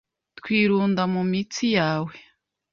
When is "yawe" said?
1.77-2.13